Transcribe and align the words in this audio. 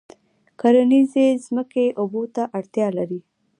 کرنیزې 0.59 1.27
ځمکې 1.45 1.85
اوبو 2.01 2.23
ته 2.35 2.43
اړتیا 2.57 2.87
لري. 2.97 3.19